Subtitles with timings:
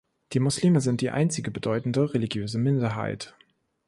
[0.33, 3.35] Die Muslime sind die einzige bedeutende religiöse Minderheit.